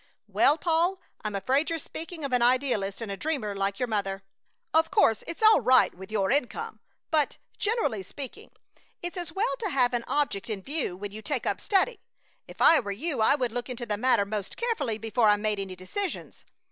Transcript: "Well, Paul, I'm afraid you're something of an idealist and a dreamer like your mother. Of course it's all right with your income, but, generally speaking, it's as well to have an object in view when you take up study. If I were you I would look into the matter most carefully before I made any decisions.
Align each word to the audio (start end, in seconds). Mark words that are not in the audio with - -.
"Well, 0.27 0.57
Paul, 0.57 0.99
I'm 1.23 1.35
afraid 1.35 1.69
you're 1.69 1.77
something 1.77 2.25
of 2.25 2.33
an 2.33 2.41
idealist 2.41 3.03
and 3.03 3.11
a 3.11 3.15
dreamer 3.15 3.53
like 3.53 3.77
your 3.77 3.85
mother. 3.87 4.23
Of 4.73 4.89
course 4.89 5.23
it's 5.27 5.43
all 5.43 5.61
right 5.61 5.93
with 5.93 6.11
your 6.11 6.31
income, 6.31 6.79
but, 7.11 7.37
generally 7.59 8.01
speaking, 8.01 8.49
it's 9.03 9.15
as 9.15 9.31
well 9.31 9.55
to 9.59 9.69
have 9.69 9.93
an 9.93 10.03
object 10.07 10.49
in 10.49 10.63
view 10.63 10.97
when 10.97 11.11
you 11.11 11.21
take 11.21 11.45
up 11.45 11.61
study. 11.61 11.99
If 12.47 12.61
I 12.63 12.79
were 12.79 12.91
you 12.91 13.21
I 13.21 13.35
would 13.35 13.51
look 13.51 13.69
into 13.69 13.85
the 13.85 13.95
matter 13.95 14.25
most 14.25 14.57
carefully 14.57 14.97
before 14.97 15.27
I 15.27 15.35
made 15.37 15.59
any 15.59 15.75
decisions. 15.75 16.45